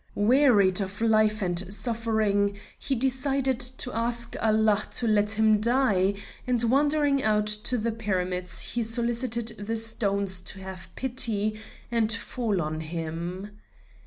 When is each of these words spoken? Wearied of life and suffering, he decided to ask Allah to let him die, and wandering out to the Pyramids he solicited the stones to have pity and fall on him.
Wearied 0.15 0.81
of 0.81 0.99
life 0.99 1.43
and 1.43 1.71
suffering, 1.71 2.57
he 2.79 2.95
decided 2.95 3.59
to 3.59 3.93
ask 3.95 4.35
Allah 4.41 4.83
to 4.93 5.05
let 5.05 5.33
him 5.33 5.59
die, 5.61 6.15
and 6.47 6.63
wandering 6.63 7.21
out 7.21 7.45
to 7.45 7.77
the 7.77 7.91
Pyramids 7.91 8.71
he 8.73 8.81
solicited 8.81 9.49
the 9.59 9.77
stones 9.77 10.41
to 10.41 10.59
have 10.59 10.89
pity 10.95 11.59
and 11.91 12.11
fall 12.11 12.63
on 12.63 12.79
him. 12.79 13.55